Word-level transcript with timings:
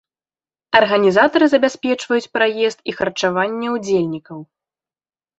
Арганізатары 0.77 1.45
забяспечваюць 1.51 2.29
праезд 2.37 2.79
і 2.93 2.95
харчаванне 3.01 3.67
ўдзельнікаў. 3.75 4.37